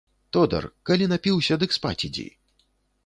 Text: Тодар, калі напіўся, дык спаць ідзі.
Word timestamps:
Тодар, 0.37 0.65
калі 0.89 1.07
напіўся, 1.13 1.59
дык 1.65 1.77
спаць 1.77 1.95
ідзі. 2.11 2.27